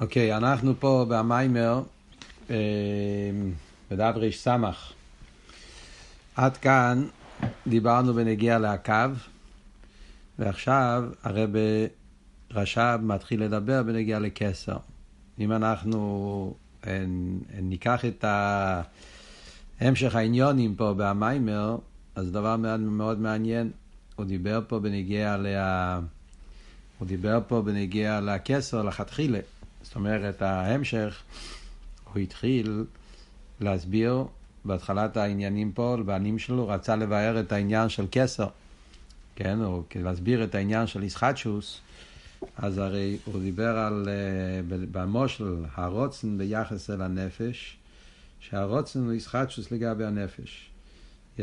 [0.00, 1.82] אוקיי, okay, אנחנו פה במיימר
[2.50, 2.56] אה,
[3.90, 4.92] בדף סמך.
[6.34, 7.06] עד כאן
[7.66, 8.92] דיברנו בנגיע לקו,
[10.38, 11.50] ועכשיו הרב
[12.50, 14.76] רש"ב מתחיל לדבר בנגיע לקסר.
[15.38, 16.54] אם אנחנו
[16.86, 17.04] אה,
[17.62, 18.24] ניקח את
[19.80, 21.76] המשך העניונים פה במיימר,
[22.14, 23.70] אז דבר מאוד, מאוד מעניין.
[24.16, 26.00] הוא דיבר פה בנגיע לה...
[26.98, 29.38] הוא דיבר פה בנגיע לקסר, לכתחילה.
[29.86, 31.22] זאת אומרת, ההמשך,
[32.12, 32.84] הוא התחיל
[33.60, 34.24] להסביר
[34.64, 38.46] בהתחלת העניינים פה, בנים שלו, רצה לבאר את העניין של כסר,
[39.36, 41.80] כן, או להסביר את העניין של ישחטשוס,
[42.56, 47.76] אז הרי הוא דיבר על, אה, במושל, הרוצן ביחס אל הנפש,
[48.40, 50.70] שהרוצן הוא ישחטשוס לגבי הנפש,
[51.38, 51.40] yeah,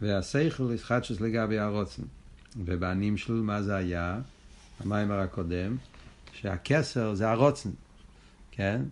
[0.00, 2.02] והשכל הוא ישחטשוס לגבי הרוצן.
[2.64, 4.20] ובנים שלו, מה זה היה?
[4.80, 5.76] המיימר הקודם,
[6.40, 7.70] שהכסר זה הרוצן,
[8.50, 8.82] כן?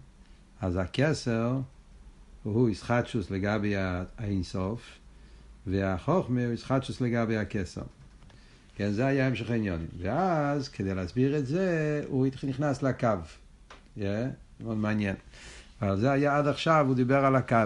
[0.60, 1.58] אז הכסר
[2.42, 3.74] הוא ישחטשוס לגבי
[4.18, 4.80] האינסוף,
[5.66, 7.82] והחוכמה הוא ישחטשוס לגבי הכסר.
[8.76, 9.86] כן, זה היה המשך העניונים.
[9.98, 13.08] ואז, כדי להסביר את זה, הוא נכנס לקו.
[13.98, 14.00] Yeah,
[14.60, 15.16] מאוד מעניין.
[15.82, 17.56] אבל זה היה עד עכשיו, הוא דיבר על הקו.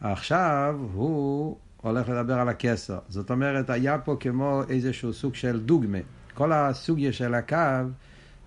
[0.00, 2.98] עכשיו הוא הולך לדבר על הכסר.
[3.08, 5.98] זאת אומרת, היה פה כמו איזשהו סוג של דוגמה.
[6.34, 7.56] כל הסוגיה של הקו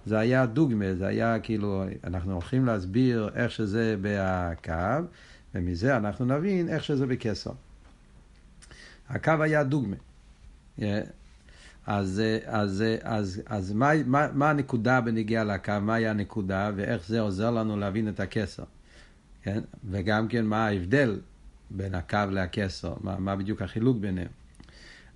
[0.06, 5.08] זה היה דוגמה, זה היה כאילו, אנחנו הולכים להסביר איך שזה בהקו,
[5.56, 7.52] ומזה אנחנו נבין איך שזה בקסר.
[9.10, 9.96] הקו היה דוגמה.
[11.88, 17.52] אז, אז, אז, אז מה, מה, מה הנקודה בנגיעה לקו, מהי הנקודה, ואיך זה עוזר
[17.52, 18.64] לנו להבין את הקסר.
[19.44, 19.62] כן?
[19.90, 21.20] וגם כן מה ההבדל
[21.70, 24.28] בין הקו לקסר, מה, מה בדיוק החילוק ביניהם.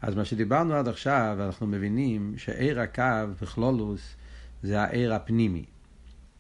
[0.02, 3.04] אז מה שדיברנו עד עכשיו, אנחנו מבינים שעיר הקו
[3.42, 4.16] בכלולוס
[4.64, 5.66] זה העיר הפנימי.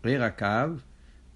[0.04, 0.74] עיר הקו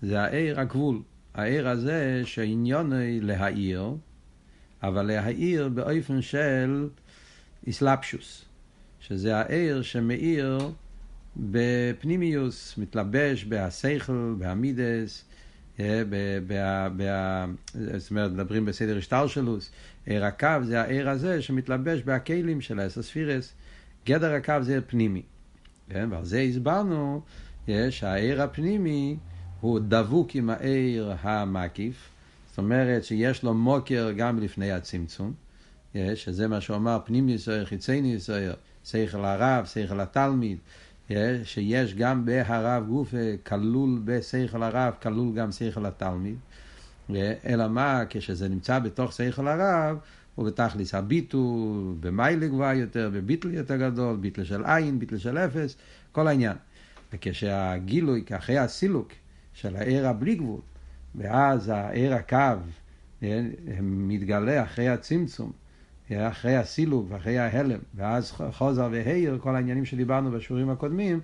[0.02, 1.02] זה העיר הגבול.
[1.34, 3.96] העיר הזה שעניון להעיר,
[4.84, 6.90] אבל להעיר באופן של
[7.68, 8.46] איסלפשוס,
[9.00, 10.72] שזה העיר שמאיר
[11.38, 15.26] בפנימיוס, מתלבש בהסייכל, בהמידס,
[15.80, 16.04] אה,
[17.98, 19.72] זאת אומרת, מדברים בסדר השטלשלוס,
[20.06, 23.54] עיר הקו זה העיר הזה שמתלבש בהכלים של האסוספירס,
[24.06, 25.22] גדר הקו זה פנימי.
[25.90, 26.10] כן?
[26.12, 27.22] ועל זה הסברנו
[27.90, 29.18] שהעיר הפנימי
[29.62, 32.10] הוא דבוק עם העיר המקיף,
[32.50, 35.34] זאת אומרת שיש לו מוקר גם לפני הצמצום,
[36.16, 38.56] שזה מה אמר, פנים יסויר, חיצי יסויר,
[38.86, 40.58] שכל הרב, שכל התלמיד,
[41.44, 43.14] שיש גם בהרב גוף
[43.46, 46.36] כלול בשכל הרב, כלול גם שכל התלמיד,
[47.46, 49.98] אלא מה, כשזה נמצא בתוך שכל הרב,
[50.38, 55.76] ובתכלס הביטול, במיילה גבוהה יותר, בביטל יותר גדול, ביטל של עין, ביטל של אפס,
[56.12, 56.56] כל העניין.
[57.14, 59.12] וכשהגילוי, אחרי הסילוק
[59.54, 60.60] של העיר הבלי גבול,
[61.16, 62.38] ואז העיר הקו
[63.24, 63.42] אה,
[63.82, 65.52] מתגלה אחרי הצמצום,
[66.12, 71.20] אה, אחרי הסילוק ואחרי ההלם, ואז חוזר והעיר, כל העניינים שדיברנו בשיעורים הקודמים,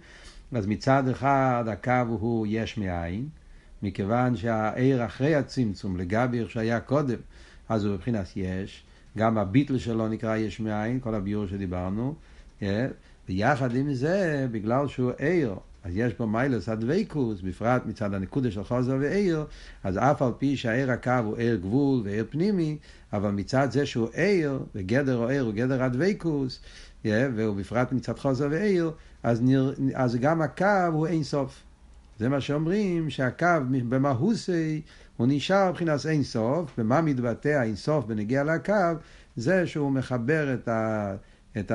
[0.51, 3.29] אז מצד אחד הקו הוא יש מאין,
[3.83, 7.17] מכיוון שהעיר אחרי הצמצום, לגבי איך שהיה קודם,
[7.69, 8.83] אז הוא מבחינת יש,
[9.17, 12.15] גם הביטל שלו נקרא יש מאין, כל הביור שדיברנו,
[12.59, 12.63] yeah,
[13.29, 18.63] ויחד עם זה, בגלל שהוא עיר, אז יש בו מיילס הדוויקוס, בפרט מצד הנקודה של
[18.63, 19.45] חוזר ועיר,
[19.83, 22.77] אז אף על פי שהעיר הקו הוא עיר גבול ועיר פנימי,
[23.13, 26.59] אבל מצד זה שהוא עיר, וגדר העיר הוא גדר הדוויקוס,
[27.03, 28.91] yeah, והוא בפרט מצד חוזר ועיר,
[29.23, 31.63] אז, נר, אז גם הקו הוא אין סוף.
[32.19, 34.81] זה מה שאומרים, שהקו במהוסי
[35.19, 38.73] הוא נשאר מבחינת אין סוף, ומה מתבטא האין סוף בנגיע לקו?
[39.35, 41.15] זה שהוא מחבר את ה...
[41.59, 41.71] את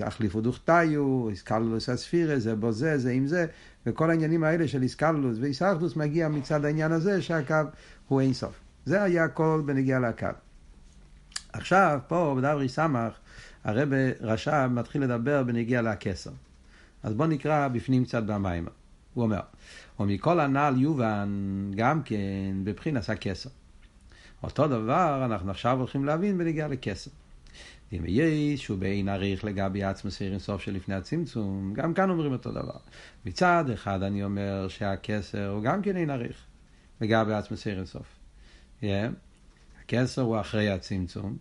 [0.00, 3.46] האחליפות דוכתיו, איסקלולוס הספירה, זה בו זה, זה עם זה,
[3.86, 7.54] וכל העניינים האלה של איסקלולוס ואיסאחדוס מגיע מצד העניין הזה שהקו
[8.08, 8.60] הוא אין סוף.
[8.84, 10.26] זה היה הכל בנגיע לקו.
[11.52, 13.12] עכשיו, פה בדברי סמך,
[13.64, 13.88] הרב
[14.20, 16.30] רש"ב מתחיל לדבר בנגיע לקסר.
[17.02, 18.66] אז בואו נקרא בפנים קצת במים.
[19.14, 19.40] הוא אומר,
[20.00, 21.28] ומכל הנ"ל יובן
[21.76, 23.50] גם כן בבחינס הכסר.
[24.42, 27.10] אותו דבר אנחנו עכשיו הולכים להבין בנגיעה לכסר.
[27.92, 32.52] אם יהיה שהוא באין עריך לגבי עצמוס עיר אינסוף שלפני הצמצום, גם כאן אומרים אותו
[32.52, 32.76] דבר.
[33.26, 36.36] מצד אחד אני אומר שהכסר הוא גם כן אין עריך
[37.00, 38.06] לגבי עצמוס עיר אינסוף.
[38.80, 38.84] Yeah.
[39.84, 41.36] הכסר הוא אחרי הצמצום,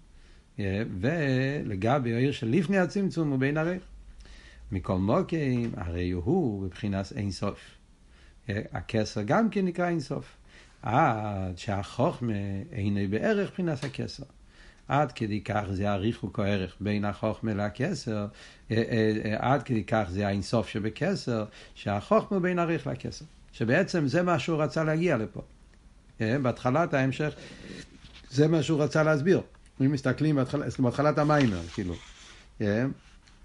[0.57, 0.61] yeah.
[0.99, 3.83] ולגבי העיר שלפני הצמצום הוא באין עריך.
[4.71, 7.59] מכל מוקים, הרי הוא בבחינת אינסוף.
[8.47, 10.37] הכסר גם כן נקרא אינסוף.
[10.81, 12.33] עד שהחוכמה
[12.71, 14.23] אינו בערך מבחינת הכסר.
[14.87, 18.27] עד כדי כך זה הריחוק הערך בין החוכמה לכסר,
[19.37, 21.45] עד כדי כך זה האינסוף שבכסר,
[21.75, 23.25] שהחוכמה בין הריח לכסר.
[23.51, 25.41] שבעצם זה מה שהוא רצה להגיע לפה.
[26.19, 27.33] בהתחלת ההמשך,
[28.29, 29.41] זה מה שהוא רצה להסביר.
[29.81, 31.93] אם מסתכלים בהתחלה, בהתחלת המיימר, כאילו.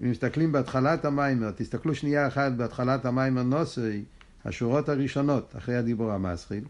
[0.02, 4.04] אם מסתכלים בהתחלת המיימר, תסתכלו שנייה אחת בהתחלת המיימר נוסי,
[4.44, 6.64] השורות הראשונות, אחרי הדיבור המסחיל,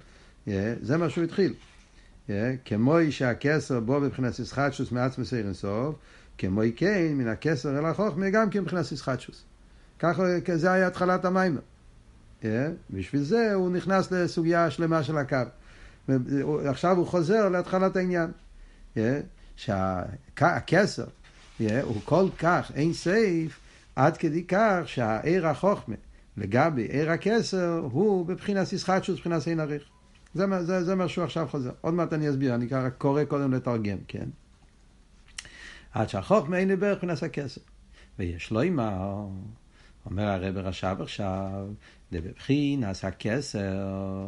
[0.81, 1.55] זה מה שהוא התחיל.
[2.65, 5.95] כמו שהכסר בו בבחינת ישחטשוס מעצמס עיר אינסוף,
[6.39, 9.45] כמו כן מן הכסר אל החוכמה גם כן מבחינת ישחטשוס.
[9.99, 10.23] ככה,
[10.55, 11.61] זה היה התחלת המיימר.
[12.91, 15.37] בשביל זה הוא נכנס לסוגיה שלמה של הקו.
[16.65, 18.31] עכשיו הוא חוזר להתחלת העניין.
[19.57, 21.05] שהכסר
[21.59, 23.61] הוא כל כך אין סייף
[23.97, 25.95] עד כדי כך שהעיר החוכמה
[26.37, 29.83] לגבי עיר הכסר הוא בבחינת ישחטשוס, בבחינת אין עריך.
[30.35, 31.71] זה, זה, זה מה שהוא עכשיו חוזר.
[31.81, 34.29] עוד מעט אני אסביר, אני ככה קורא קודם לתרגם, כן?
[35.93, 37.61] עד שהחוכמה אין לברך מבחינת הכסר.
[38.19, 39.27] ויש לו אמר,
[40.07, 41.67] אומר הרב רש"ב עכשיו,
[42.13, 44.27] דבבחינס הכסר,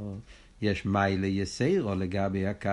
[0.63, 2.71] יש מיילה יסיירו לגבי הקו.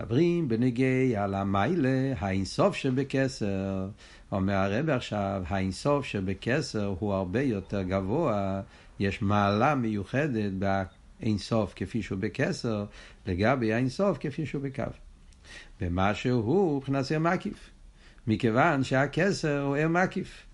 [0.00, 3.88] מדברים בנגיע על המיילה, האינסוף שבכסר.
[4.32, 8.60] אומר הרב עכשיו, האינסוף שבכסר הוא הרבה יותר גבוה,
[9.00, 10.52] יש מעלה מיוחדת
[11.20, 12.84] באינסוף כפי שהוא בכסר,
[13.26, 14.82] לגבי האינסוף כפי שהוא בקו.
[15.80, 17.70] במה שהוא מבחינת עיר מקיף.
[18.26, 20.46] מכיוון שהכסר הוא עיר מקיף.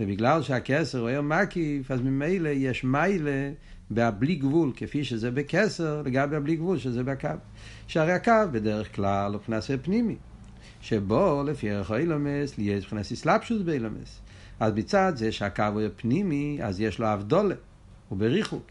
[0.00, 3.50] ובגלל שהכסר הוא עיר מקיף, אז ממילא יש מיילה
[3.90, 7.28] בהבלי גבול, כפי שזה בכסר, לגבי הבלי גבול, שזה בקו.
[7.86, 10.16] שהרי הקו בדרך כלל הוא מבחינת פנימי.
[10.80, 14.20] שבו לפי ערך אילומס, יש מבחינת אסלאפשוס באילומס.
[14.60, 17.54] אז מצד זה שהקו הוא פנימי, אז יש לו אבדולה,
[18.08, 18.66] הוא בריחוק.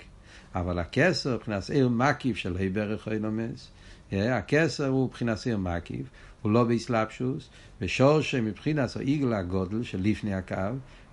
[0.55, 3.71] אבל הכסר, מבחינת עיר מקיף של ה' בערך אילומס,
[4.11, 6.07] הכסר הוא מבחינת עיר מקיף,
[6.41, 7.49] הוא לא באסלאפשוס,
[7.81, 10.55] ושורש מבחינת העיגל הגודל של לפני הקו,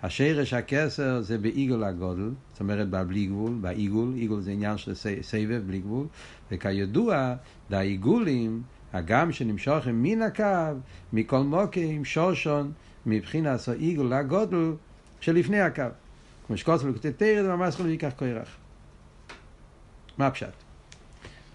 [0.03, 5.63] השרש הכסר זה בעיגול הגודל, זאת אומרת בבלי גבול, בעיגול, עיגול זה עניין של סבב
[5.67, 6.07] בלי גבול,
[6.51, 7.35] וכידוע,
[7.71, 8.63] דעיגולים,
[8.93, 10.79] הגם שנמשוכם מן הקו,
[11.13, 12.73] מכל מוקים, שושון,
[13.07, 14.73] מבחינת העיגול הגודל
[15.21, 15.83] שלפני הקו.
[16.47, 18.49] כמו שקוצר לקוטי תרד וממש לא ייקח כוח.
[20.19, 20.64] מה הפשט?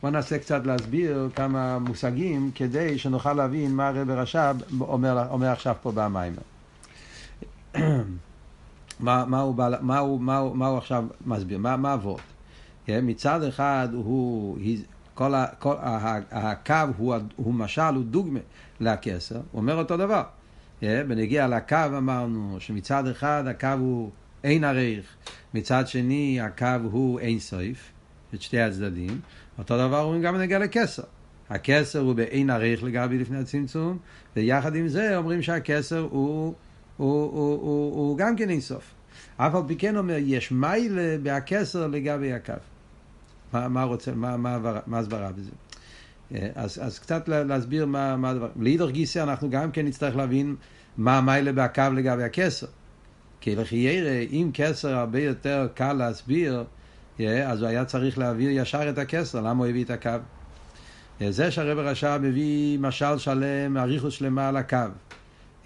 [0.01, 5.75] בואו ננסה קצת להסביר כמה מושגים כדי שנוכל להבין מה הרב רש"ב אומר, אומר עכשיו
[5.81, 6.41] פה במיימר.
[8.99, 11.57] מה, מה, הוא, מה, הוא, מה, הוא, מה הוא עכשיו מסביר?
[11.57, 11.97] מה, מה?
[12.85, 14.57] כן, מצד אחד הוא,
[15.13, 18.39] כל, ה, כל ה, הקו הוא, הוא משל, הוא דוגמה
[18.79, 20.23] לכסר, הוא אומר אותו דבר.
[20.79, 24.11] כן, בנגיע לקו אמרנו שמצד אחד הקו הוא
[24.43, 25.15] אין עריך,
[25.53, 27.91] מצד שני הקו הוא אין סויף,
[28.33, 29.19] את שתי הצדדים,
[29.57, 31.03] אותו דבר אומרים גם בנגיע לכסר.
[31.49, 33.97] הכסר הוא באין עריך לגבי לפני הצמצום,
[34.35, 36.53] ויחד עם זה אומרים שהכסר הוא
[36.99, 38.93] הוא, הוא, הוא, הוא גם כן אינסוף.
[39.37, 42.53] אף על פי כן אומר, יש מיילה בהכסר לגבי הקו.
[43.53, 45.51] מה, מה רוצה, מה, מה, מה הסברה בזה?
[46.55, 48.49] אז, אז קצת להסביר מה, מה הדבר.
[48.59, 50.55] לאידור גיסא אנחנו גם כן נצטרך להבין
[50.97, 52.67] מה המיילה בהקו לגבי הכסר.
[53.41, 56.63] כי לכי ירא, אם כסר הרבה יותר קל להסביר,
[57.27, 60.11] אז הוא היה צריך להעביר ישר את הכסר, למה הוא הביא את הקו?
[61.29, 64.77] זה שהרבר רש"ב מביא משל שלם, אריכות שלמה על הקו.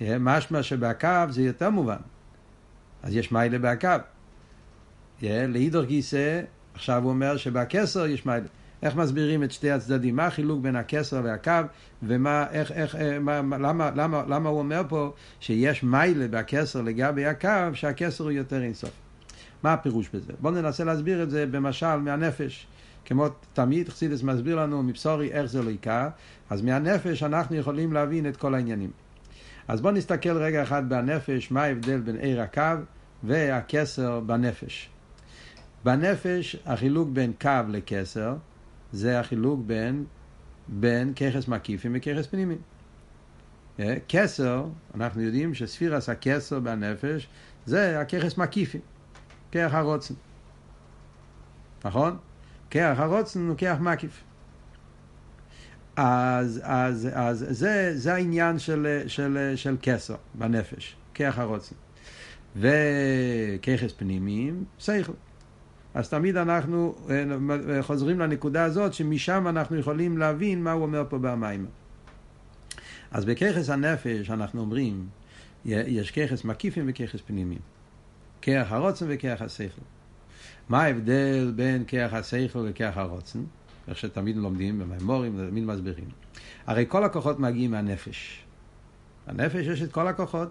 [0.01, 1.97] משמע שבקו זה יותר מובן.
[3.03, 3.87] אז יש מיילה בהקו.
[5.21, 6.41] לאידור גיסא,
[6.73, 8.47] עכשיו הוא אומר שבכסר יש מיילה.
[8.83, 10.15] איך מסבירים את שתי הצדדים?
[10.15, 11.51] מה החילוק בין הכסר והקו,
[12.03, 17.49] ומה, איך, איך, מה, למה, למה, למה הוא אומר פה שיש מיילה בכסר לגבי הקו,
[17.73, 19.02] שהכסר הוא יותר אינסוף.
[19.63, 20.33] מה הפירוש בזה?
[20.41, 22.67] בואו ננסה להסביר את זה במשל מהנפש.
[23.05, 26.07] כמו תמיד חסידס מסביר לנו מבשורי איך זה לא יקר,
[26.49, 28.91] אז מהנפש אנחנו יכולים להבין את כל העניינים.
[29.67, 32.61] אז בואו נסתכל רגע אחד בנפש, מה ההבדל בין עיר הקו
[33.23, 34.89] והכסר בנפש.
[35.83, 38.35] בנפש החילוק בין קו לכסר
[38.91, 40.05] זה החילוק בין,
[40.67, 42.61] בין ככס מקיפים וככס פנימיים.
[44.07, 44.65] כסר,
[44.95, 47.27] אנחנו יודעים שספירס הכסר בנפש
[47.65, 48.81] זה הככס מקיפים,
[49.53, 50.13] כרך הרוצן.
[51.85, 52.17] נכון?
[52.69, 54.23] כרך הרוצן הוא כרך מקיף.
[55.95, 61.75] אז, אז, אז זה, זה העניין של, של, של כסר בנפש, כרך הרוצן.
[62.55, 65.13] וככס פנימיים, שכל.
[65.93, 71.17] אז תמיד אנחנו אה, חוזרים לנקודה הזאת, שמשם אנחנו יכולים להבין מה הוא אומר פה
[71.17, 71.65] במים.
[73.11, 75.07] אז בככס הנפש אנחנו אומרים,
[75.65, 77.61] יש ככס מקיפים וככס פנימיים.
[78.43, 79.81] כרך הרוצן וכרך השכל.
[80.69, 83.39] מה ההבדל בין כרך השכל וכרך הרוצן?
[83.87, 86.09] איך שתמיד לומדים במימורים, תמיד מסבירים.
[86.65, 88.43] הרי כל הכוחות מגיעים מהנפש.
[89.27, 90.49] הנפש יש את כל הכוחות,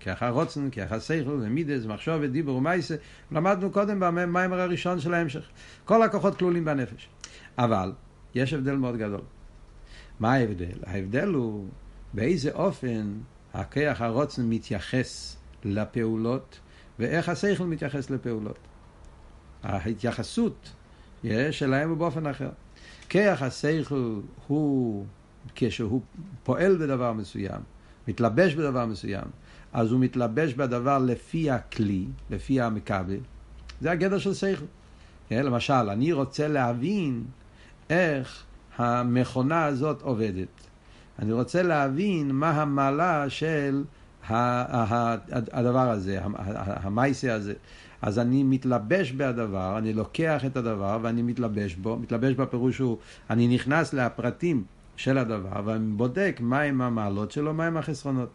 [0.00, 2.94] כאחר רוצן, כאחר סייכל, ומידס, מחשוב ודיבור ומייסה,
[3.32, 5.48] למדנו קודם במיימר הראשון של ההמשך.
[5.84, 7.08] כל הכוחות כלולים בנפש.
[7.58, 7.92] אבל,
[8.34, 9.22] יש הבדל מאוד גדול.
[10.20, 10.78] מה ההבדל?
[10.86, 11.68] ההבדל הוא
[12.14, 13.12] באיזה אופן
[13.54, 16.60] הכיח הרוצן מתייחס לפעולות
[17.00, 18.58] ואיך השכל מתייחס לפעולות.
[19.62, 20.72] ההתייחסות
[21.50, 22.50] שלהם הוא באופן אחר.
[23.08, 25.04] כיח השכל הוא
[25.54, 26.00] כשהוא
[26.44, 27.60] פועל בדבר מסוים,
[28.08, 29.24] מתלבש בדבר מסוים,
[29.72, 33.18] אז הוא מתלבש בדבר לפי הכלי, לפי המכבל.
[33.80, 34.64] זה הגדר של שכל.
[35.28, 37.24] כן, למשל, אני רוצה להבין
[37.90, 38.44] איך
[38.78, 40.48] המכונה הזאת עובדת.
[41.18, 43.84] אני רוצה להבין מה המעלה של
[44.28, 46.18] הדבר הזה,
[46.66, 47.54] המייסה הזה.
[48.02, 51.96] אז אני מתלבש בדבר, אני לוקח את הדבר ואני מתלבש בו.
[51.96, 52.98] מתלבש בפירוש הוא,
[53.30, 54.64] אני נכנס לפרטים
[54.96, 58.28] של הדבר ואני בודק מהם המעלות שלו, מהם החסרונות.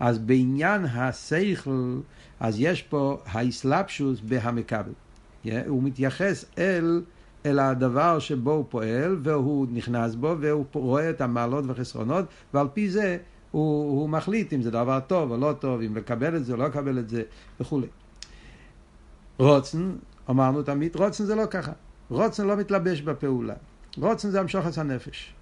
[0.00, 2.00] אז בעניין השכל,
[2.40, 4.92] אז יש פה האסלאפשוס בהמקבל.
[5.66, 7.02] הוא מתייחס אל,
[7.46, 12.24] אל הדבר שבו הוא פועל, והוא נכנס בו, והוא רואה את המעלות והחסרונות,
[12.54, 13.18] ועל פי זה
[13.52, 16.58] הוא, הוא מחליט אם זה דבר טוב או לא טוב, אם לקבל את זה או
[16.58, 17.22] לא לקבל את זה,
[17.60, 17.86] וכולי.
[19.38, 19.92] רוצן,
[20.30, 21.72] אמרנו תמיד, רוצן זה לא ככה.
[22.10, 23.54] רוצן לא מתלבש בפעולה.
[23.96, 25.34] רוצן זה המשוחס הנפש.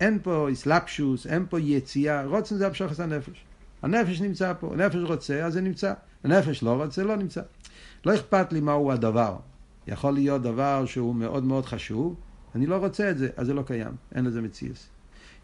[0.00, 3.44] אין פה אסלאפשוס, אין פה יציאה, רוצן זה המשוחס הנפש.
[3.82, 5.92] הנפש נמצא פה, הנפש רוצה, אז זה נמצא.
[6.24, 7.42] הנפש לא רוצה, לא נמצא.
[8.06, 9.36] לא אכפת לי מהו הדבר.
[9.86, 12.14] יכול להיות דבר שהוא מאוד מאוד חשוב,
[12.54, 14.88] אני לא רוצה את זה, אז זה לא קיים, אין לזה מציאס.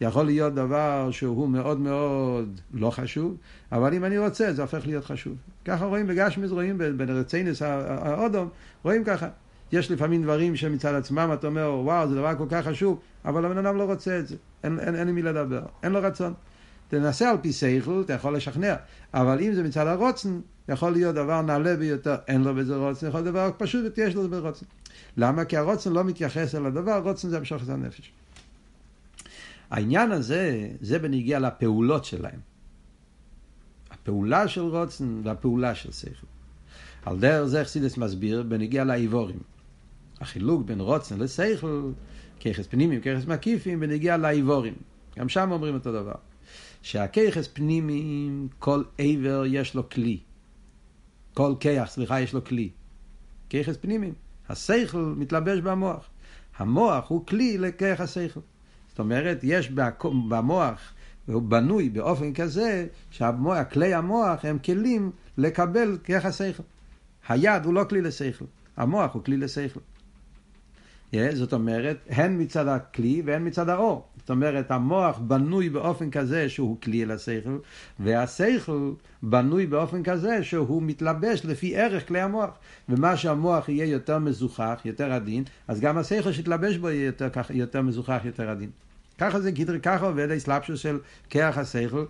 [0.02, 3.36] יכול להיות דבר שהוא מאוד מאוד לא חשוב,
[3.72, 5.36] אבל אם אני רוצה, זה הופך להיות חשוב.
[5.64, 8.48] ככה רואים בגשמיס, רואים ברציינס האודום,
[8.82, 9.28] רואים ככה.
[9.72, 13.58] יש לפעמים דברים שמצד עצמם אתה אומר, וואו, זה דבר כל כך חשוב, אבל הבן
[13.58, 16.34] אדם לא רוצה את זה, אין, אין, אין עם מי לדבר, אין לו רצון.
[16.88, 18.74] תנסה על פי סייכל, אתה יכול לשכנע,
[19.14, 23.20] אבל אם זה מצד הרוצן, יכול להיות דבר נעלה ביותר, אין לו בזה רוצן, יכול
[23.20, 24.66] להיות דבר פשוט יש לו בזה רוצן.
[25.16, 25.44] למה?
[25.44, 28.12] כי הרוצן לא מתייחס אל הדבר, הרוצן זה המשוך את הנפש.
[29.72, 32.40] העניין הזה, זה בניגיע לפעולות שלהם.
[33.90, 36.26] הפעולה של רוצן והפעולה של שכל.
[37.04, 39.38] על דרך זה חסידס מסביר בניגיע לאיבורים.
[40.20, 41.90] החילוק בין רוצן לשכל,
[42.40, 44.74] ככס פנימיים, ככס מקיפים, בניגיע לאיבורים.
[45.18, 46.14] גם שם אומרים אותו דבר.
[46.82, 50.18] שהככס פנימיים, כל עבר יש לו כלי.
[51.34, 52.70] כל כיח, סליחה, יש לו כלי.
[53.50, 54.14] ככס פנימיים.
[54.48, 56.10] השכל מתלבש במוח.
[56.56, 58.40] המוח הוא כלי לכיח השכל.
[58.92, 59.70] זאת אומרת, יש
[60.28, 60.92] במוח,
[61.26, 66.62] הוא בנוי באופן כזה שכלי המוח הם כלים לקבל כיח השכל.
[67.28, 68.44] היד הוא לא כלי לשכל,
[68.76, 69.80] המוח הוא כלי לשכל.
[71.32, 74.06] זאת אומרת, הן מצד הכלי והן מצד האור.
[74.18, 77.58] זאת אומרת, המוח בנוי באופן כזה שהוא כלי אל השכל,
[78.00, 78.92] והשכל
[79.22, 82.50] בנוי באופן כזה שהוא מתלבש לפי ערך כלי המוח.
[82.88, 87.82] ומה שהמוח יהיה יותר מזוכח, יותר עדין, אז גם השכל שיתלבש בו יהיה יותר, יותר
[87.82, 88.70] מזוכח, יותר עדין.
[89.18, 90.98] ככה זה גידרי, ככה עובד האסלאפשוס של
[91.30, 92.04] כרך השכל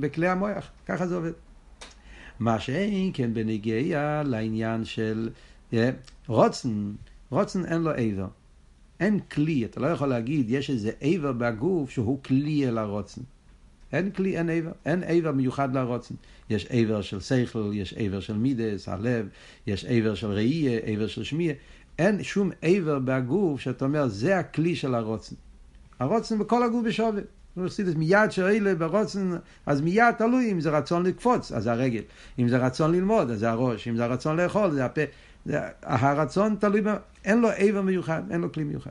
[0.00, 1.32] בכלי המוח, ככה זה עובד.
[2.40, 5.28] מה שאין כן בנגיעה לעניין של
[6.28, 6.92] רוצן,
[7.30, 8.26] רוצן אין לו עבר.
[9.00, 13.20] אין כלי, אתה לא יכול להגיד, יש איזה עבר בגוף שהוא כלי אל הרוצן.
[13.92, 16.14] אין כלי, אין עבר, אין עבר מיוחד לרוצן.
[16.50, 19.28] יש עבר של שכל, יש עבר של מידס, הלב,
[19.66, 21.54] יש עבר של ראייה, עבר של שמיעה.
[21.98, 25.36] אין שום עבר בגוף שאתה אומר, זה הכלי של הרוצן.
[26.00, 27.22] הרוצן בכל הגוף בשווה.
[27.96, 29.30] מיד שאלה ברוצן,
[29.66, 32.02] אז מיד תלוי אם זה רצון לקפוץ, אז הרגל.
[32.38, 33.88] אם זה רצון ללמוד, אז זה הראש.
[33.88, 35.00] אם זה רצון לאכול, זה הפה.
[35.82, 36.80] הרצון תלוי.
[37.24, 38.90] אין לו עבר מיוחד, אין לו כלי מיוחד.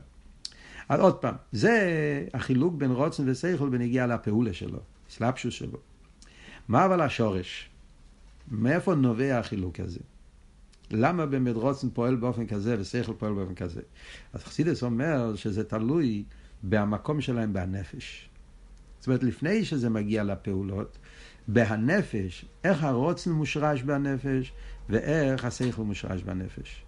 [0.88, 4.78] אז עוד פעם, זה החילוק בין רוצן ושכל בנגיעה לפעולה שלו,
[5.10, 5.78] סלפשוס שלו.
[6.68, 7.68] מה אבל השורש?
[8.50, 10.00] מאיפה נובע החילוק הזה?
[10.90, 13.80] למה באמת רוצן פועל באופן כזה ושכל פועל באופן כזה?
[14.32, 16.24] אז חסידס אומר שזה תלוי
[16.62, 18.28] במקום שלהם בנפש.
[18.98, 20.98] זאת אומרת, לפני שזה מגיע לפעולות,
[21.48, 24.52] בהנפש, איך הרוצן מושרש בנפש
[24.88, 26.82] ואיך השכל מושרש בנפש.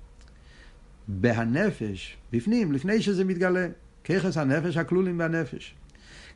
[1.09, 3.69] בהנפש, בפנים, לפני שזה מתגלה,
[4.05, 5.75] ככס הנפש הכלולים בנפש.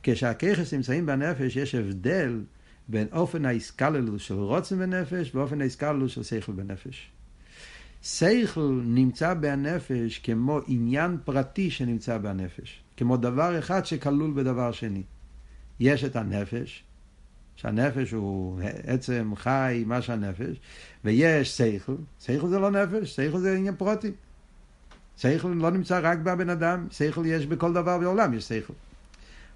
[0.03, 2.41] כשהככס נמצאים בנפש יש הבדל
[2.89, 7.11] בין אופן ההסקללות של רוצן בנפש ואופן ההסקללות של שכל בנפש.
[8.03, 15.03] שכל נמצא בנפש כמו עניין פרטי שנמצא בנפש, כמו דבר אחד שכלול בדבר שני.
[15.81, 16.85] יש את הנפש,
[17.61, 20.61] שהנפש הוא עצם חי, מה שהנפש,
[21.05, 24.11] ויש שכל, שכל זה לא נפש, שכל זה עניין פרוטי.
[25.17, 28.73] שכל לא נמצא רק בבן אדם, שכל יש בכל דבר בעולם, יש שכל.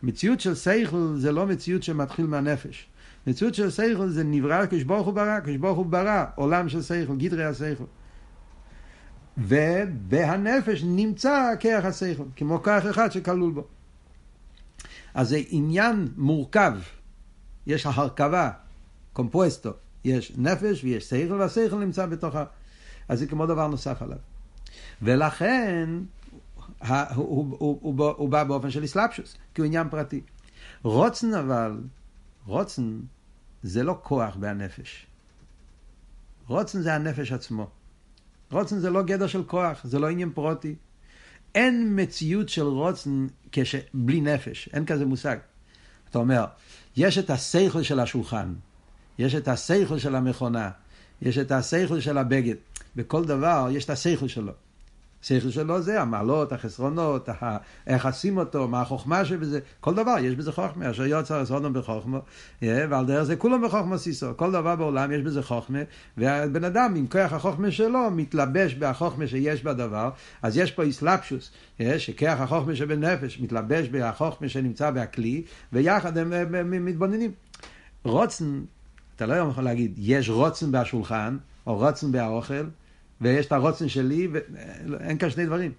[0.03, 2.87] מציאות של שכל זה לא מציאות שמתחיל מהנפש.
[3.27, 7.45] מציאות של שכל זה נברא כשברוך הוא ברא, כשברוך הוא ברא, עולם של שכל, גדרי
[7.45, 7.85] השכל.
[9.39, 13.65] ובהנפש נמצא כרך השכל, כמו כרך אחד שכלול בו.
[15.15, 16.73] אז זה עניין מורכב,
[17.67, 18.51] יש הרכבה,
[19.13, 19.71] קומפוסטו,
[20.05, 22.45] יש נפש ויש שכל, והשכל נמצא בתוך ה...
[23.09, 24.19] אז זה כמו דבר נוסף עליו.
[25.03, 25.89] ולכן
[26.81, 30.21] הוא, הוא, הוא, הוא, הוא בא באופן של אסלאפשוס, כי הוא עניין פרטי.
[30.83, 31.81] רוצן אבל,
[32.47, 33.01] רוצן
[33.63, 35.07] זה לא כוח בהנפש.
[36.47, 37.71] רוצן זה הנפש עצמו.
[38.51, 40.75] רוצן זה לא גדר של כוח, זה לא עניין פרוטי.
[41.55, 43.75] אין מציאות של רוצן כש...
[43.95, 45.37] בלי נפש, אין כזה מושג.
[46.11, 46.45] אתה אומר,
[46.97, 48.55] יש את השכל של השולחן,
[49.19, 50.71] יש את השכל של המכונה,
[51.23, 52.55] יש את השכל של הבגד.
[52.97, 54.53] בכל דבר יש את השכל שלו.
[55.23, 57.29] שכל שלו זה המעלות, החסרונות,
[57.87, 62.19] איך עשים אותו, מה החוכמה שבזה, כל דבר יש בזה חוכמה, אשר יוצר אסרונם בחוכמה,
[62.63, 65.79] ועל דרך זה כולם בחוכמה סיסו, כל דבר בעולם יש בזה חוכמה,
[66.17, 70.11] והבן אדם עם כוח החוכמה שלו מתלבש בחוכמה שיש בדבר,
[70.43, 71.51] אז יש פה איסלפשוס,
[71.99, 77.31] שכוח החוכמה שבנפש מתלבש בחוכמה שנמצא בכלי, ויחד הם, הם, הם, הם מתבוננים.
[78.05, 78.63] רוצן,
[79.17, 81.37] אתה לא יכול להגיד, יש רוצן בשולחן,
[81.67, 82.65] או רוצן באוכל,
[83.23, 84.29] ויש את הרוצן שלי,
[84.91, 85.73] ואין כאן שני דברים.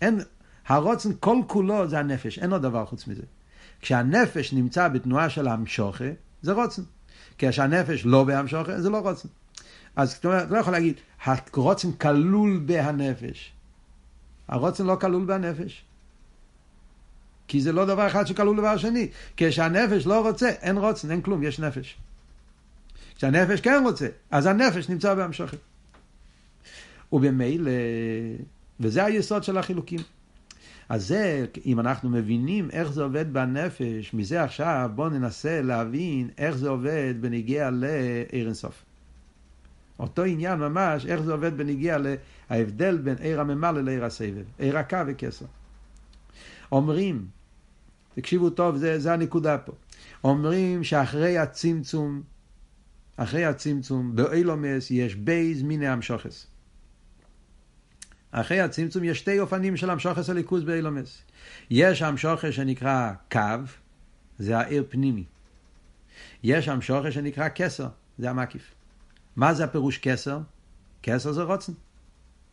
[0.00, 0.20] אין,
[0.66, 3.22] הרוצן כל כולו זה הנפש, אין עוד דבר חוץ מזה.
[3.80, 6.04] כשהנפש נמצא בתנועה של המשוכה,
[6.42, 6.82] זה רוצן.
[7.38, 9.28] כשהנפש לא בהמשוכה, זה לא רוצן.
[9.96, 13.52] אז זאת אומרת, לא יכול להגיד, הרוצן כלול בהנפש.
[14.48, 15.84] הרוצן לא כלול בהנפש.
[17.48, 19.08] כי זה לא דבר אחד שכלול דבר שני.
[19.36, 21.98] כשהנפש לא רוצה, אין רוצן, אין כלום, יש נפש.
[23.16, 25.56] כשהנפש כן רוצה, אז הנפש נמצא בהמשכה.
[27.12, 27.70] ובמילא,
[28.80, 30.00] וזה היסוד של החילוקים.
[30.88, 36.56] אז זה, אם אנחנו מבינים איך זה עובד בנפש, מזה עכשיו בואו ננסה להבין איך
[36.56, 38.84] זה עובד בניגיע לעיר אינסוף.
[39.98, 41.98] אותו עניין ממש, איך זה עובד בניגיע
[42.50, 45.46] להבדל בין עיר הממלא לעיר הסבב, עיר הקו וכסר.
[46.72, 47.26] אומרים,
[48.14, 49.72] תקשיבו טוב, זה, זה הנקודה פה.
[50.24, 52.22] אומרים שאחרי הצמצום,
[53.16, 56.46] אחרי הצמצום, באילומס יש בייז מיני המשוכס.
[58.30, 61.22] אחרי הצמצום יש שתי אופנים של המשוכס הליכוז באילומס.
[61.70, 63.40] יש המשוכס שנקרא קו,
[64.38, 65.24] זה העיר פנימי.
[66.42, 67.88] יש המשוכס שנקרא כסר,
[68.18, 68.74] זה המקיף.
[69.36, 70.38] מה זה הפירוש כסר?
[71.02, 71.72] כסר זה רוצן.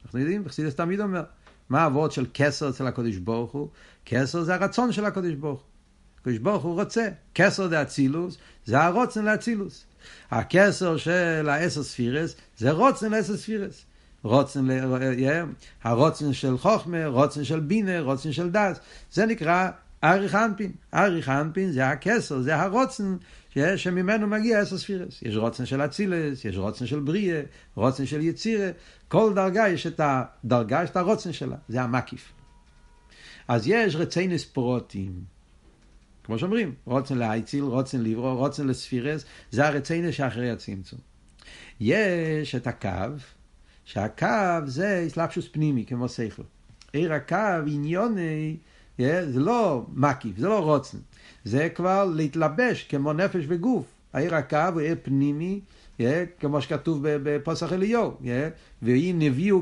[0.05, 1.23] אנחנו יודעים, חסידס תמיד אומר,
[1.69, 3.69] מה העבוד של כסר אצל הקדוש ברוך הוא?
[4.05, 5.69] כסר זה הרצון של הקדוש ברוך הוא.
[6.21, 7.07] הקדוש ברוך הוא רוצה.
[7.35, 9.85] כסר זה אצילוס, זה הרוצן לאצילוס.
[10.31, 13.85] הכסר של האסר ספירס זה רוצן לאסר ספירס.
[14.25, 14.67] רוצן,
[15.83, 18.79] הרוצן של חוכמה, רוצן של בינה, רוצן של דס,
[19.11, 19.69] זה נקרא
[20.03, 20.71] אריך אנפין.
[20.93, 23.15] אריך אנפין זה הכסר, זה הרוצן
[23.75, 25.21] שממנו מגיע עשר ספירס.
[25.21, 27.41] יש רוצן של אצילס, יש רוצן של בריאה,
[27.75, 28.69] רוצן של יצירה,
[29.07, 32.33] כל דרגה יש את הדרגה, יש את הרוצן שלה, זה המקיף.
[33.47, 35.23] אז יש רציינס פרוטים.
[36.23, 40.99] כמו שאומרים, רוצן לאייציל, רוצן ליברו, רוצן לספירס, זה הרציינס שאחרי הצמצום.
[41.79, 42.89] יש את הקו,
[43.85, 44.27] שהקו
[44.65, 46.43] זה אסלאפשוס פנימי, כמו שכל.
[46.93, 48.57] עיר הקו, עניוני,
[48.99, 50.97] זה לא מקיף, זה לא רוצן.
[51.43, 53.85] זה כבר להתלבש כמו נפש וגוף.
[54.13, 55.59] העיר הקו הוא עיר פנימי,
[56.39, 58.11] כמו שכתוב בפוסח אליהו,
[58.81, 59.61] ואם נביאו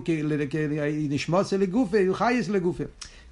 [1.10, 2.84] נשמוס לגופה, הוא חייס לגופה.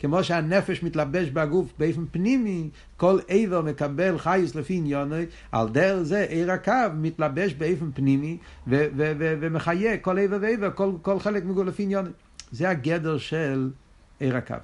[0.02, 6.26] כמו שהנפש מתלבש בגוף באופן פנימי, כל עבר מקבל חייס לפי עניוני, על דרך זה
[6.30, 8.38] עיר הקו מתלבש באופן פנימי
[8.68, 12.10] ו- ו- ו- ומחיה כל עבר ועבר, כל, כל חלק מגול לפי עניוני.
[12.52, 13.72] זה הגדר של
[14.20, 14.56] עיר הקו.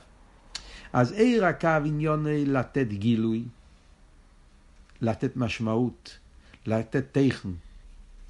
[0.94, 3.44] אז עיר הקו עניוני לתת גילוי,
[5.02, 6.18] לתת משמעות,
[6.66, 7.50] לתת טכן,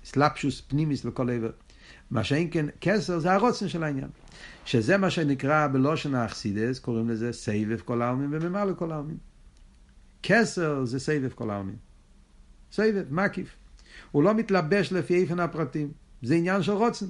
[0.03, 1.51] סלפשוס פנימיס לכל עבר.
[2.11, 4.09] מה שאין כן כסר זה הרוצן של העניין.
[4.65, 9.17] שזה מה שנקרא בלושן האכסידס, קוראים לזה סבב כל העלמין וממלא כל העלמין.
[10.23, 11.75] כסר זה סבב כל העלמין.
[12.71, 13.55] סבב, מקיף.
[14.11, 17.05] הוא לא מתלבש לפי איפן הפרטים, זה עניין של רוצן.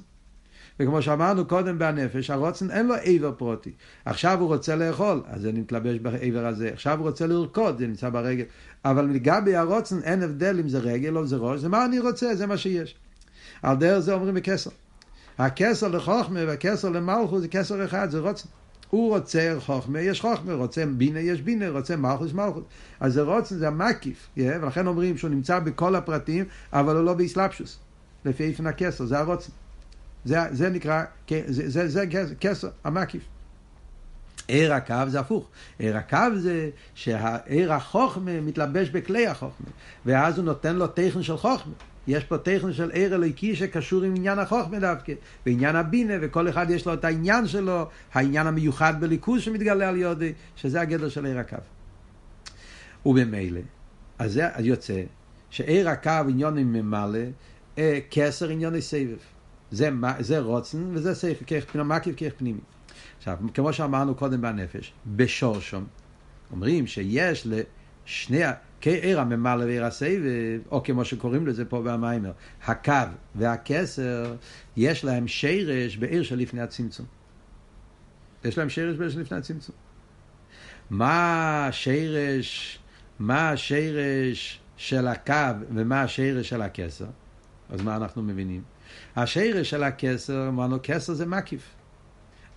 [0.80, 3.72] וכמו שאמרנו קודם בנפש, הרוצן אין לו עבר פרוטי.
[4.04, 6.70] עכשיו הוא רוצה לאכול, אז זה מתלבש בעבר הזה.
[6.72, 8.44] עכשיו הוא רוצה לרקוד, זה נמצא ברגל.
[8.84, 12.34] אבל לגבי הרוצן אין הבדל אם זה רגל או זה ראש, זה מה אני רוצה,
[12.34, 12.94] זה מה שיש.
[13.62, 14.70] על דרך זה אומרים בכסר.
[15.38, 18.48] הכסר לחוכמה והכסר למלכות זה כסר אחד, זה רוצן.
[18.90, 22.64] הוא רוצה חוכמה, יש חוכמה, רוצה בינה, יש בינה, רוצה מלכות, יש מלכות.
[23.00, 24.40] אז זה רוצן, זה המקיף, yeah?
[24.60, 27.78] ולכן אומרים שהוא נמצא בכל הפרטים, אבל הוא לא באסלאפשוס,
[28.24, 29.52] לפי איפן הכסר, זה הרוצן.
[30.24, 33.22] זה, זה נקרא, זה, זה, זה, זה כסר, המקיף.
[34.48, 35.48] עיר הקו זה הפוך.
[35.78, 39.66] עיר הקו זה שהעיר החוכמה מתלבש בכלי החוכמה,
[40.06, 41.72] ואז הוא נותן לו תכן של חוכמה.
[42.08, 45.12] יש פה תכן של עיר אלוהיקי שקשור עם עניין החוכמה דווקא,
[45.46, 50.32] ועניין הבינה, וכל אחד יש לו את העניין שלו, העניין המיוחד בליכוז שמתגלה על יודי,
[50.56, 51.56] שזה הגדר של עיר הקו.
[53.06, 53.60] ובמילא,
[54.18, 55.02] אז זה יוצא
[55.50, 57.18] שעיר הקו עניון ממלא,
[57.78, 59.18] אה, כסר עניון סבב.
[59.70, 62.60] זה, זה רוצן וזה סייף, כרך פנימי, מקיף כרך פנימי.
[63.18, 65.86] עכשיו, כמו שאמרנו קודם בנפש, בשורשום,
[66.52, 68.42] אומרים שיש לשני,
[68.80, 72.32] כעיר הממלא ועיר הסבב, או כמו שקוראים לזה פה במיימר,
[72.64, 72.92] הקו
[73.34, 74.34] והכסר,
[74.76, 77.06] יש להם שרש בעיר שלפני הצמצום.
[78.44, 79.74] יש להם שרש בעיר שלפני הצמצום.
[80.90, 82.78] מה השרש,
[83.18, 85.34] מה השרש של הקו
[85.74, 87.06] ומה השרש של הכסר?
[87.70, 88.62] אז מה אנחנו מבינים?
[89.16, 91.62] השרש של הכסר, אמרנו, כסר זה מקיף.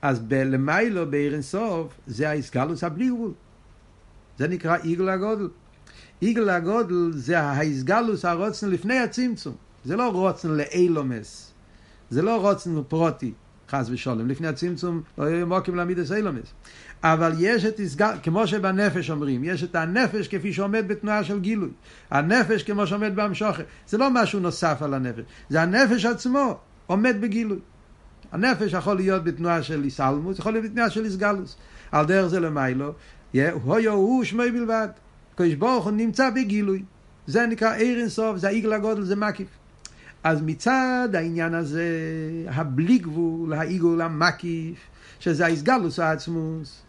[0.02, 3.34] אז בלמיילו, בעיר אינסוף, זה האיסגלוס הבלי גבול.
[4.38, 5.48] זה נקרא עיגל הגודל.
[6.22, 9.56] עיגל הגודל זה האיסגלוס הרוצן לפני הצמצום.
[9.86, 11.52] זה לא רוצן לאילומס.
[12.10, 13.34] זה לא רוצן פרוטי,
[13.70, 14.28] חס ושלום.
[14.28, 16.54] לפני הצמצום לא יהיו מוקים להעמיד אילומס.
[17.04, 21.70] אבל יש את הסגל, כמו שבנפש אומרים, יש את הנפש כפי שעומד בתנועה של גילוי.
[22.12, 23.64] הנפש כמו שעומד בהמשוכר.
[23.88, 26.58] זה לא משהו נוסף על הנפש, זה הנפש עצמו
[26.88, 27.60] עומד בגילוי.
[28.32, 31.58] הנפש יכול להיות בתנועה של איסלמוס, יכול להיות בתנועה של איסגלוס.
[31.92, 32.94] על דרך זה למיילו,
[33.64, 34.88] הויו הוא שמי בלבד.
[35.42, 36.84] קדוש ברוך הוא נמצא בגילוי.
[37.28, 39.48] זה נקרא עיר אינסוף, זה העיגל הגודל, זה מקיף.
[40.24, 41.88] אז מצד העניין הזה,
[42.48, 44.80] הבלי גבול, העיגול המקיף,
[45.20, 46.82] שזה האיסגלוס העצמוס,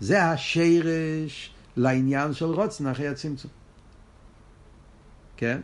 [0.00, 3.50] זה השרש לעניין של רוצן אחרי הצמצום.
[5.36, 5.60] כן?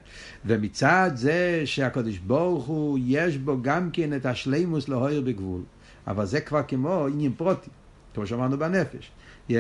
[0.47, 5.63] ומצד זה שהקדוש ברוך הוא, יש בו גם כן את השלימוס להויר בגבול.
[6.07, 7.71] אבל זה כבר כמו עניין פרוטי,
[8.15, 9.11] כמו שאמרנו בנפש.
[9.51, 9.53] Yeah.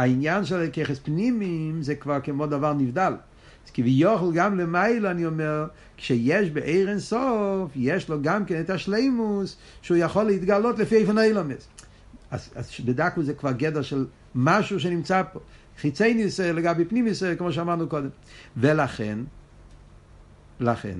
[0.00, 3.12] העניין של ככס פנימיים זה כבר כמו דבר נבדל.
[3.66, 9.56] אז כביכול גם למעלה אני אומר, כשיש בעיר אינסוף, יש לו גם כן את השלימוס,
[9.82, 11.68] שהוא יכול להתגלות לפי איפה נעלמס.
[12.30, 15.40] אז, אז בדקו זה כבר גדר של משהו שנמצא פה.
[15.80, 18.08] חיצי ניסה לגבי פנים ניסה, כמו שאמרנו קודם.
[18.56, 19.18] ולכן,
[20.60, 20.98] לכן,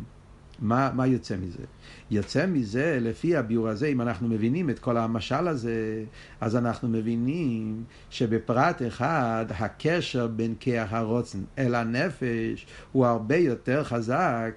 [0.60, 1.64] מה, מה יוצא מזה?
[2.10, 6.04] יוצא מזה, לפי הביור הזה, אם אנחנו מבינים את כל המשל הזה,
[6.40, 14.52] אז אנחנו מבינים שבפרט אחד, הקשר בין כיח הרוצן אל הנפש הוא הרבה יותר חזק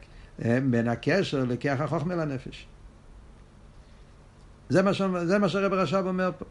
[0.46, 2.68] אה, בין הקשר לכיח החוכמה לנפש.
[4.70, 4.92] זה מה.
[5.26, 6.46] זה מה שרב רש"ב אומר פה.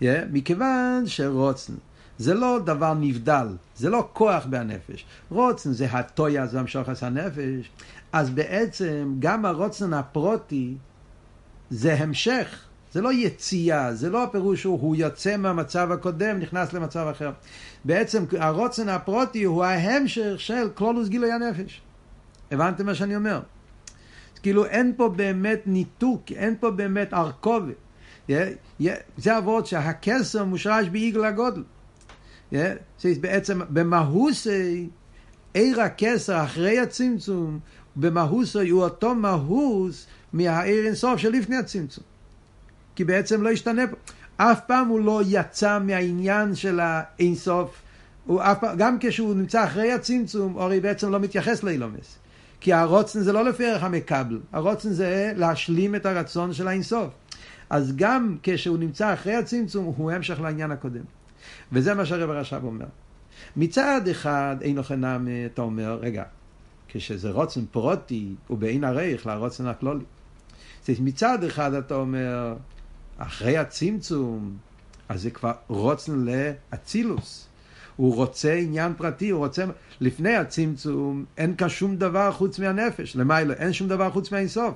[0.00, 1.72] Yeah, מכיוון שרוצן
[2.18, 5.04] זה לא דבר נבדל, זה לא כוח בהנפש.
[5.30, 7.70] רוצן זה הטויאס והמשוחס הנפש,
[8.12, 10.74] אז בעצם גם הרוצן הפרוטי
[11.70, 17.32] זה המשך, זה לא יציאה, זה לא הפירוש שהוא יוצא מהמצב הקודם, נכנס למצב אחר.
[17.84, 21.82] בעצם הרוצן הפרוטי הוא ההמשך של כלולוס גילוי הנפש.
[22.50, 23.40] הבנתם מה שאני אומר?
[24.42, 27.74] כאילו אין פה באמת ניתוק, אין פה באמת ארכובת.
[29.16, 31.62] זה אבות שהכסר מושרש בעיגל הגודל.
[33.20, 34.88] בעצם במהוסי,
[35.54, 37.58] עיר הכסר אחרי הצמצום,
[37.96, 42.04] במהוסי הוא אותו מהוס מהעיר אינסוף שלפני הצמצום.
[42.96, 43.96] כי בעצם לא השתנה פה.
[44.36, 47.82] אף פעם הוא לא יצא מהעניין של האינסוף.
[48.26, 52.18] פעם, גם כשהוא נמצא אחרי הצמצום, הרי בעצם לא מתייחס לאילומס.
[52.60, 57.14] כי הרוצן זה לא לפי ערך המקבל, הרוצן זה להשלים את הרצון של האינסוף.
[57.70, 61.04] אז גם כשהוא נמצא אחרי הצמצום, הוא המשך לעניין הקודם.
[61.72, 62.86] וזה מה שהרב הרש"ב אומר.
[63.56, 66.22] מצד אחד, אין נעם, אתה אומר, רגע,
[66.92, 70.04] כשזה רוצן פרוטי, הוא בעין הרייך לרוצן הכלולי.
[71.00, 72.54] מצד אחד אתה אומר,
[73.18, 74.56] אחרי הצמצום,
[75.08, 76.26] אז זה כבר רוצן
[76.72, 77.48] לאצילוס.
[77.96, 79.64] הוא רוצה עניין פרטי, הוא רוצה...
[80.00, 84.74] לפני הצמצום אין כאן שום דבר חוץ מהנפש, למעלה, אין שום דבר חוץ מהאינסוף.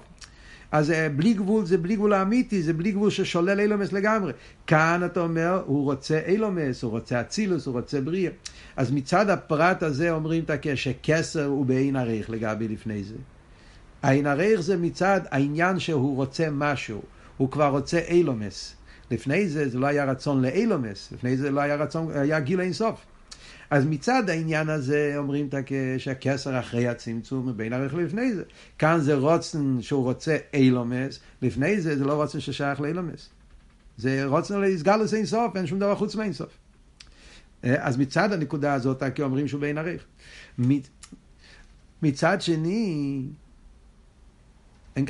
[0.73, 4.33] אז אה, בלי גבול זה בלי גבול האמיתי, זה בלי גבול ששולל אילומס לגמרי.
[4.67, 8.31] כאן אתה אומר, הוא רוצה אילומס, הוא רוצה אצילוס, הוא רוצה בריאה.
[8.77, 13.15] אז מצד הפרט הזה אומרים את הקשר, כסר הוא בעין עריך לגבי לפני זה.
[14.03, 17.03] העין עריך זה מצד העניין שהוא רוצה משהו,
[17.37, 18.77] הוא כבר רוצה אילומס.
[19.11, 23.01] לפני זה זה לא היה רצון לאילומס, לפני זה לא היה רצון, היה גיל אינסוף.
[23.71, 25.49] אז מצד העניין הזה אומרים
[25.99, 28.43] שהכסר אחרי הצמצום מבין ערך לפני זה.
[28.79, 33.29] כאן זה רוצן שהוא רוצה אילומס, לפני זה זה לא רוצן ששייך לאילומס.
[33.97, 36.59] זה רוצן להסגלוס אינסוף, אין שום דבר חוץ מאינסוף.
[37.63, 40.05] אז מצד הנקודה הזאת, כי אומרים שהוא בין ערך.
[42.03, 43.23] מצד שני,
[44.97, 45.05] אין.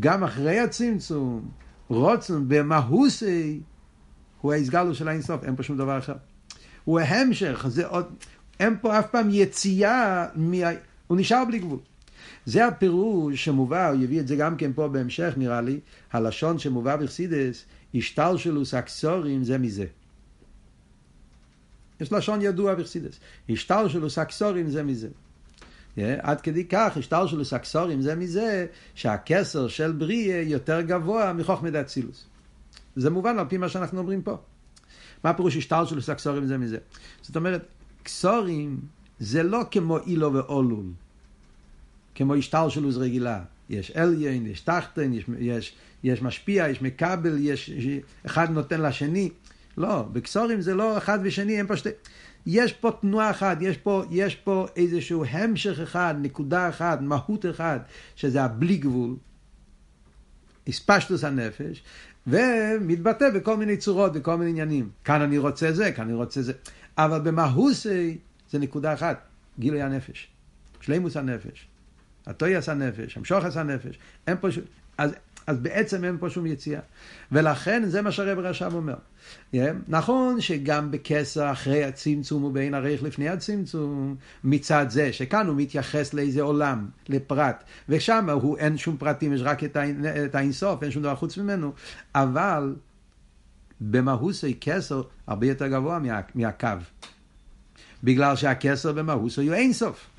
[0.00, 1.50] גם אחרי הצמצום,
[1.88, 3.60] רוצן במהוסי,
[4.40, 6.16] הוא ההסגלו של האינסוף, אין פה שום דבר אחר.
[6.88, 8.06] הוא ההמשך, זה עוד,
[8.60, 10.56] אין פה אף פעם יציאה, מה...
[11.06, 11.78] הוא נשאר בלי גבול.
[12.46, 15.80] זה הפירוש שמובא, הוא יביא את זה גם כן פה בהמשך נראה לי,
[16.12, 19.86] הלשון שמובא בחסידס, השטלשלוס אקסורים זה מזה.
[22.00, 23.20] יש לשון ידוע בחסידס,
[23.50, 25.08] השטלשלוס אקסורים זה מזה.
[25.96, 32.26] Yeah, עד כדי כך, השטלשלוס אקסורים זה מזה, שהכסר של בריאה יותר גבוה מחוכמת אצילוס.
[32.96, 34.38] זה מובן על פי מה שאנחנו אומרים פה.
[35.24, 36.78] מה פירוש השטלשלוס אקסורים זה מזה?
[37.22, 37.66] זאת אומרת,
[38.02, 38.80] קסורים
[39.18, 40.86] זה לא כמו אילו ואולול.
[42.14, 43.42] כמו השתלשלוס רגילה.
[43.70, 47.70] יש אליין, יש תחתן, יש, יש, יש משפיע, יש מקבל, יש,
[48.26, 49.30] אחד נותן לשני.
[49.76, 51.88] לא, בקסורים זה לא אחד ושני, אין פה שתי...
[52.46, 57.88] יש פה תנועה אחת, יש פה, יש פה איזשהו המשך אחד, נקודה אחת, מהות אחת,
[58.16, 59.16] שזה הבלי גבול,
[60.68, 61.82] הספשטוס הנפש,
[62.28, 64.90] ומתבטא בכל מיני צורות, בכל מיני עניינים.
[65.04, 66.52] כאן אני רוצה זה, כאן אני רוצה זה.
[66.98, 68.18] אבל במהוסי
[68.50, 69.20] זה נקודה אחת,
[69.58, 70.28] גילוי הנפש,
[70.80, 71.68] שלימוס הנפש.
[72.26, 74.64] הטויאס הנפש, המשוחס הנפש, אין פה שום...
[74.98, 75.10] אז,
[75.48, 76.80] אז בעצם אין פה שום יציאה.
[77.32, 78.94] ולכן זה מה שהרב רשם אומר.
[79.54, 79.56] Yeah,
[79.88, 86.42] נכון שגם בכסר אחרי הצמצום ובין הריח לפני הצמצום, מצד זה שכאן הוא מתייחס לאיזה
[86.42, 89.76] עולם, לפרט, ושם הוא אין שום פרטים, יש רק את,
[90.24, 91.72] את האינסוף, אין שום דבר חוץ ממנו,
[92.14, 92.74] אבל
[93.80, 96.68] במהוסי כסר הרבה יותר גבוה מה, מהקו.
[98.04, 100.17] בגלל שהכסר במהוסי הוא אינסוף.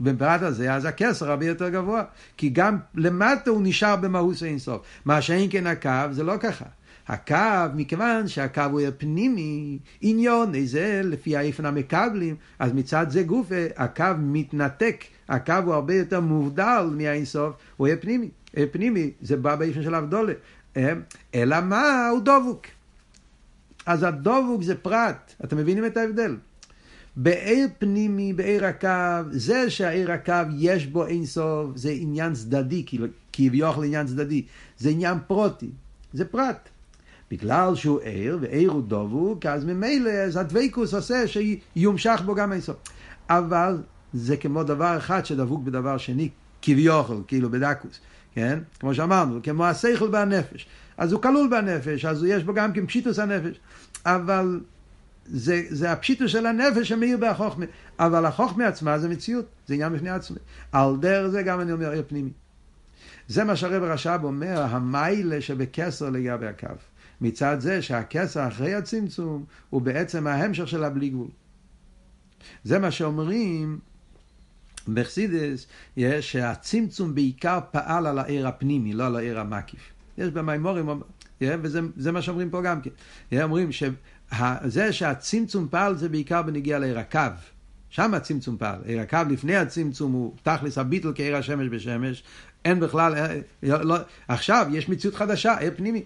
[0.00, 2.02] בפרט הזה, אז הכסר הרבה יותר גבוה.
[2.36, 4.82] כי גם למטה הוא נשאר במהות אינסוף.
[5.04, 6.64] מה שאין כן הקו, זה לא ככה.
[7.08, 14.04] הקו, מכיוון שהקו הוא פנימי, עניון, איזה לפי האיפן המקבלים, אז מצד זה גוף, הקו
[14.18, 18.28] מתנתק, הקו הוא הרבה יותר מובדל מהאינסוף, הוא יהיה פנימי.
[18.72, 20.32] פנימי, זה בא באיפן של אבדולה.
[21.34, 22.08] אלא מה?
[22.08, 22.66] הוא דבוק.
[23.86, 26.36] אז הדבוק זה פרט, אתם מבינים את ההבדל?
[27.20, 32.84] בעיר פנימי, בעיר הקו, זה שהעיר הקו יש בו אין סוף, זה עניין צדדי,
[33.32, 34.44] כביכול עניין צדדי,
[34.78, 35.70] זה עניין פרוטי,
[36.12, 36.68] זה פרט.
[37.30, 42.60] בגלל שהוא עיר, ועיר הוא דבוק, אז ממילא, אז הדבקוס עושה שיומשך בו גם אין
[42.60, 42.76] סוף.
[43.30, 46.28] אבל זה כמו דבר אחד שדבוק בדבר שני,
[46.62, 48.00] כביכול, כאילו בדקוס,
[48.34, 48.58] כן?
[48.80, 50.66] כמו שאמרנו, כמו השכל והנפש.
[50.96, 53.60] אז הוא כלול בנפש, אז יש בו גם כן פשיטוס הנפש.
[54.06, 54.60] אבל
[55.30, 57.66] זה, זה הפשיטו של הנפש שמאיר בהחוכמה.
[57.98, 60.38] אבל החוכמה עצמה זה מציאות, זה עניין בפני עצמי.
[60.72, 62.30] על דרך זה גם אני אומר עיר פנימי.
[63.28, 66.68] זה מה שהרב רש"ב אומר, המיילה שבקסר לגבי הקו.
[67.20, 71.28] מצד זה שהקסר אחרי הצמצום הוא בעצם ההמשך של הבלי גבול.
[72.64, 73.78] זה מה שאומרים
[74.94, 75.66] בחסידס,
[76.20, 79.80] שהצמצום בעיקר פעל על העיר הפנימי, לא על העיר המקיף.
[80.18, 80.88] יש במימורים,
[81.40, 82.90] וזה מה שאומרים פה גם כן.
[83.42, 83.72] אומרים
[84.64, 87.20] זה שהצמצום פעל זה בעיקר בנגיע לעיר הקו.
[87.90, 88.80] שם הצמצום פעל.
[88.84, 92.22] עיר הקו לפני הצמצום הוא תכלס הביטל כעיר השמש בשמש.
[92.64, 93.96] אין בכלל, אה, לא,
[94.28, 96.02] עכשיו יש מציאות חדשה, עיר פנימי.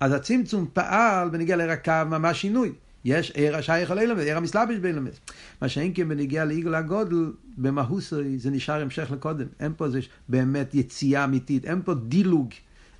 [0.00, 2.72] אז הצמצום פעל בנגיע לעיר הקו ממש שינוי.
[3.04, 5.20] יש עיר השייך על אילמס, עיר המסלבש באילמס.
[5.62, 9.46] מה שאין כן בנגיע לעיגול הגודל, במהוסי זה נשאר המשך לקודם.
[9.60, 12.50] אין פה זה באמת יציאה אמיתית, אין פה דילוג.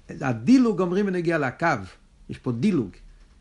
[0.08, 1.66] הדילוג אומרים בנגיע לקו,
[2.28, 2.90] יש פה דילוג.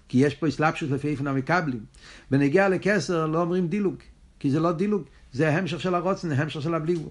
[0.10, 1.86] כי יש פה אסלאפשוס לפי איפן המקבלים.
[2.32, 3.96] בנגיע לכסר לא אומרים דילוג,
[4.40, 7.10] כי זה לא דילוג, זה המשך של הרוצן, המשך של הבליגו.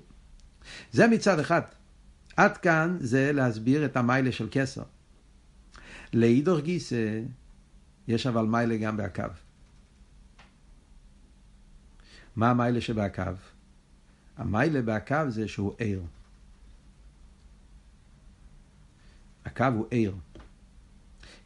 [0.92, 1.62] זה מצד אחד.
[2.36, 4.82] עד כאן זה להסביר את המיילה של כסר.
[6.12, 7.20] לאידוך גיסא,
[8.08, 9.22] יש אבל מיילה גם בהקו.
[12.36, 13.22] מה המיילה שבהקו?
[14.36, 16.00] המיילה בהקו זה שהוא ער.
[19.44, 20.12] הקו הוא ער.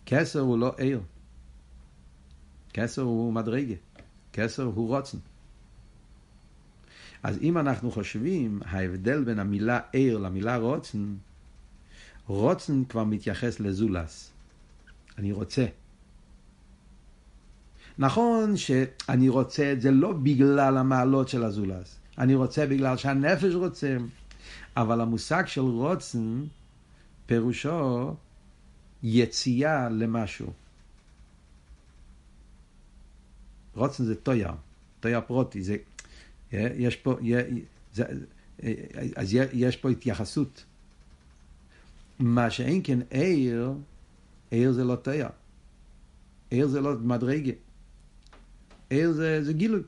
[0.06, 1.00] כסר הוא לא ער.
[2.74, 3.74] כסר הוא מדרגה,
[4.32, 5.18] כסר הוא רוצן.
[7.22, 11.14] אז אם אנחנו חושבים, ההבדל בין המילה ער למילה רוצן,
[12.26, 14.32] רוצן כבר מתייחס לזולס.
[15.18, 15.66] אני רוצה.
[17.98, 23.96] נכון שאני רוצה את זה לא בגלל המעלות של הזולס, אני רוצה בגלל שהנפש רוצה,
[24.76, 26.44] אבל המושג של רוצן
[27.26, 28.14] פירושו
[29.02, 30.61] יציאה למשהו.
[33.82, 34.52] רוצן זה טויה,
[35.00, 35.76] טויה פרוטי, זה,
[36.52, 37.16] יש פה,
[37.94, 38.04] זה,
[39.16, 40.64] אז יש פה התייחסות.
[42.18, 43.72] מה שאין כן עיר,
[44.50, 45.28] עיר זה לא טויה.
[46.50, 47.52] עיר זה לא מדרגה.
[48.90, 49.80] עיר זה, זה גילוי.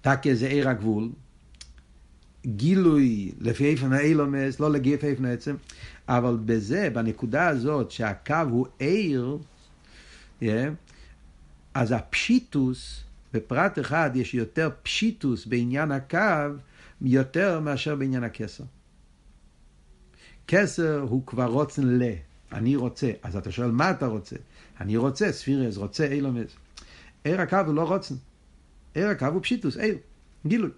[0.00, 1.10] תקה זה עיר הגבול.
[2.46, 5.56] גילוי לפי איפן האילומס, לא לגי איפן העצם,
[6.08, 9.38] אבל בזה, בנקודה הזאת שהקו הוא עיר,
[10.42, 10.72] Yeah.
[11.74, 16.18] אז הפשיטוס, בפרט אחד יש יותר פשיטוס בעניין הקו,
[17.02, 18.64] יותר מאשר בעניין הכסר.
[20.46, 22.02] כסר הוא כבר רוצן ל,
[22.52, 23.10] אני רוצה.
[23.22, 24.36] אז אתה שואל, מה אתה רוצה?
[24.80, 26.50] אני רוצה, ספירס, רוצה אילומס.
[27.24, 28.14] עיר הקו הוא לא רוצן.
[28.94, 29.98] עיר הקו הוא פשיטוס, עיר,
[30.46, 30.70] גילוי.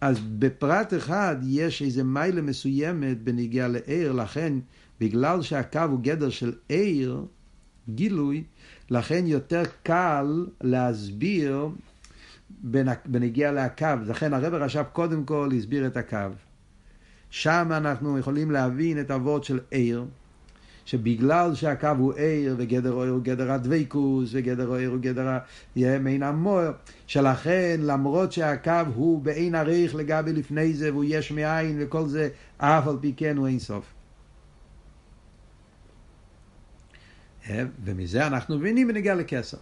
[0.00, 4.52] אז בפרט אחד יש איזה מיילה מסוימת בניגיע לעיר, לכן
[5.00, 7.24] בגלל שהקו הוא גדר של עיר,
[7.94, 8.44] גילוי,
[8.90, 11.68] לכן יותר קל להסביר
[13.06, 13.86] בנגיע לקו.
[14.06, 16.16] לכן הרב רש"ב קודם כל הסביר את הקו.
[17.30, 20.04] שם אנחנו יכולים להבין את הוורד של עיר,
[20.84, 25.38] שבגלל שהקו הוא עיר, וגדר עיר הוא גדר הדבקוס, וגדר עיר הוא גדר
[25.76, 26.72] מעין המוער,
[27.06, 32.88] שלכן למרות שהקו הוא בעין עריך לגבי לפני זה, והוא יש מאין וכל זה, אף
[32.88, 33.99] על פי כן הוא אין סוף.
[37.84, 39.56] ומזה אנחנו מבינים ונגיע לכסר.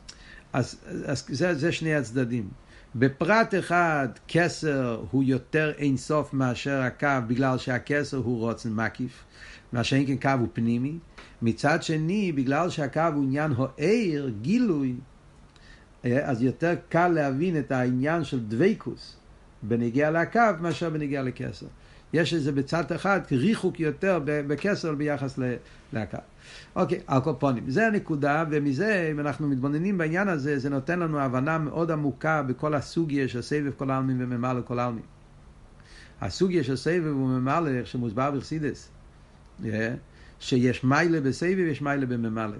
[0.52, 2.48] אז, אז זה, זה שני הצדדים.
[2.94, 9.24] בפרט אחד כסר הוא יותר אינסוף מאשר הקו בגלל שהכסר הוא רוצן מקיף,
[9.72, 10.98] מאשר אם כן קו הוא פנימי.
[11.42, 14.94] מצד שני, בגלל שהקו הוא עניין הוער, גילוי,
[16.04, 19.16] אז יותר קל להבין את העניין של דבקוס
[19.62, 21.66] בנגיע לקו מאשר בנגיע לכסר.
[22.12, 25.38] יש איזה בצד אחד ריחוק יותר בכסר ביחס
[25.92, 26.18] לקו.
[26.76, 27.70] אוקיי, על כל פונים.
[27.70, 32.74] זה הנקודה, ומזה, אם אנחנו מתבוננים בעניין הזה, זה נותן לנו הבנה מאוד עמוקה בכל
[32.74, 35.02] הסוגיה של סבב כל העלמין וממלא כל העלמין.
[36.20, 38.90] הסוגיה של סבב וממלא, שמוסבר בחסידס,
[39.62, 39.66] yeah,
[40.40, 42.56] שיש מיילה בסבב ויש מיילה בממלא.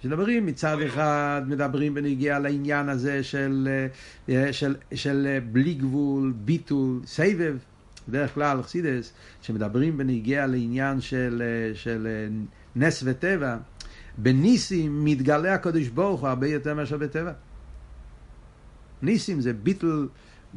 [0.00, 3.68] כשמדברים מצד אחד, מדברים בנגיעה לעניין הזה של,
[4.28, 7.56] של, של, של בלי גבול, ביטול, סבב,
[8.08, 11.42] בדרך כלל חסידס, שמדברים בנגיע לעניין של,
[11.74, 12.08] של
[12.76, 13.56] נס וטבע,
[14.18, 17.32] בניסים מתגלה הקדוש ברוך הוא הרבה יותר מאשר בטבע.
[19.02, 20.08] ניסים זה ביטל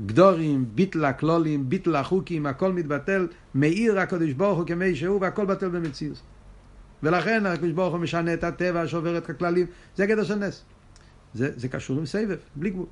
[0.06, 5.70] גדורים, ביטל הכלולים, ביטל החוקים, הכל מתבטל, מאיר הקדוש ברוך הוא כמי שהוא והכל בטל
[5.70, 6.22] במציאות.
[7.04, 10.64] ולכן הקדוש ברוך הוא משנה את הטבע, שובר את הכללים, זה גדר של נס.
[11.34, 12.86] זה, זה קשור עם סבב, בלי גבול.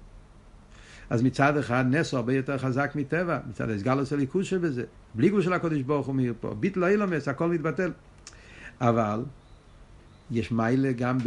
[1.09, 4.83] אז מצד אחד נס הוא הרבה יותר חזק מטבע, מצד הסגלוס הליכוז שבזה.
[5.15, 6.53] בלי גבול של הקודש ברוך הוא מאיר פה.
[6.59, 7.91] ביט לא אילומס, הכל מתבטל.
[8.81, 9.23] אבל
[10.31, 11.17] יש מיילה גם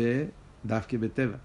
[0.66, 1.36] דווקא בטבע.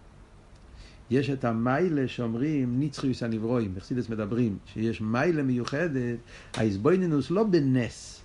[1.10, 6.18] יש את המיילה שאומרים ניצחיוס הנברואים, בחסידס מדברים, שיש מיילה מיוחדת,
[6.54, 8.22] האיזבויננוס לא בנס,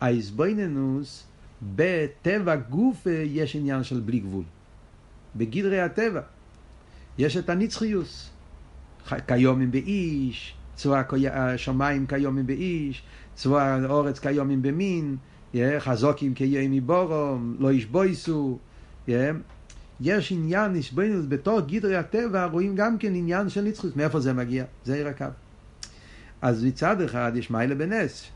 [0.00, 1.26] האיזבויננוס
[1.62, 4.44] בטבע גוף יש עניין של בלי גבול.
[5.36, 6.20] בגדרי הטבע
[7.18, 8.30] יש את הנצחיוס.
[9.26, 13.02] כיומים באיש, צבא השמיים כיומים באיש,
[13.34, 15.16] צבא האורץ כיומים במין,
[15.78, 18.58] חזוקים כיומי בורום, לא ישבויסו.
[20.00, 23.96] יש עניין נשבוינוס בתור גדרי הטבע, רואים גם כן עניין של נצחוס.
[23.96, 24.64] מאיפה זה מגיע?
[24.84, 25.24] זה עיר הקו.
[26.42, 28.30] אז מצד אחד יש מיילה בנס.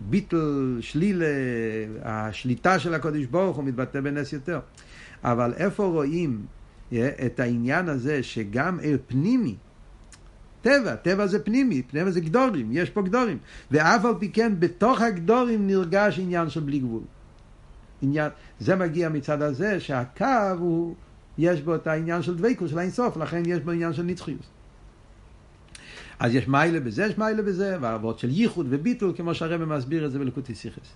[0.00, 1.26] ביטל, שלילה,
[2.02, 4.60] השליטה של הקודש ברוך הוא מתבטא בנס יותר.
[5.24, 6.46] אבל איפה רואים
[7.26, 9.54] את העניין הזה שגם עיר פנימי,
[10.62, 13.38] טבע, טבע זה פנימי, טבע זה גדורים, יש פה גדורים.
[13.70, 17.02] ואף על פי כן, בתוך הגדורים נרגש עניין של בלי גבול.
[18.02, 18.30] עניין,
[18.60, 20.94] זה מגיע מצד הזה שהקו הוא,
[21.38, 24.53] יש בו את העניין של דבקות, של האינסוף, לכן יש בו עניין של נצחיות.
[26.18, 30.12] אז יש מיילה בזה, יש מיילה בזה, והעבוד של ייחוד וביטול, כמו שהרבא מסביר את
[30.12, 30.88] זה בלקוטי סיכס.